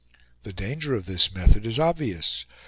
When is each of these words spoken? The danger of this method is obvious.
The 0.41 0.51
danger 0.51 0.95
of 0.95 1.05
this 1.05 1.31
method 1.31 1.63
is 1.63 1.77
obvious. 1.77 2.47